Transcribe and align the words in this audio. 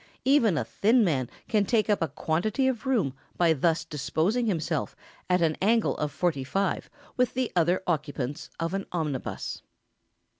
Even 0.25 0.57
a 0.57 0.63
thin 0.65 1.03
man 1.03 1.29
can 1.47 1.63
take 1.63 1.87
up 1.87 2.01
a 2.01 2.07
quantity 2.07 2.67
of 2.67 2.87
room 2.87 3.13
by 3.37 3.53
thus 3.53 3.85
disposing 3.85 4.47
himself 4.47 4.95
at 5.29 5.43
an 5.43 5.55
angle 5.61 5.95
of 5.97 6.11
forty 6.11 6.43
five 6.43 6.89
with 7.17 7.35
the 7.35 7.51
other 7.55 7.83
occupants 7.85 8.49
of 8.59 8.73
an 8.73 8.87
omnibus. 8.91 9.61